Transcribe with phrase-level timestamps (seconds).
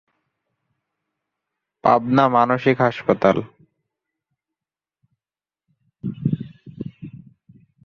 [1.83, 3.37] পাবনা মানসিক হাসপাতাল